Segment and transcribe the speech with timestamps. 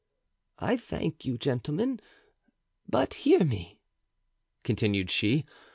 [0.57, 2.01] "I thank you, gentlemen.
[2.89, 3.77] But hear me,"
[4.63, 5.45] continued she.